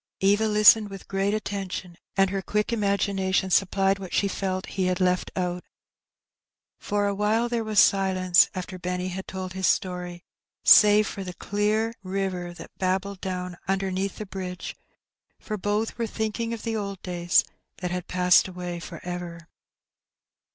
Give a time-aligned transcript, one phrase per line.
[0.21, 4.85] Eva listened with great attention, and her quick ima gination supplied what she felt he
[4.85, 5.63] had left out.
[6.79, 10.23] For awhile there was silence after Benny had told his story,
[10.63, 14.55] save for the clear river that babbled down underneath the 272 Hbr Benny.
[14.55, 14.75] bridge,
[15.37, 17.43] for botli were thinldng of the old days
[17.77, 19.49] that had passed away for ever.